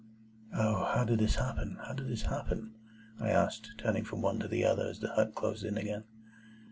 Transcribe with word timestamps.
"O, 0.55 0.85
how 0.85 1.03
did 1.03 1.19
this 1.19 1.35
happen, 1.35 1.77
how 1.85 1.93
did 1.93 2.07
this 2.07 2.23
happen?" 2.23 2.73
I 3.19 3.29
asked, 3.29 3.75
turning 3.77 4.03
from 4.03 4.23
one 4.23 4.39
to 4.39 4.47
another 4.49 4.87
as 4.87 4.99
the 4.99 5.13
hut 5.13 5.35
closed 5.35 5.63
in 5.63 5.77
again. 5.77 6.05